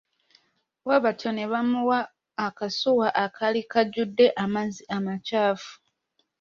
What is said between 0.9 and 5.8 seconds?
batyo ne bamuwa akasuwa akaali kajjude amazzi amakyafu.